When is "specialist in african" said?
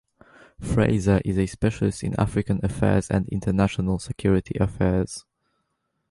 1.45-2.59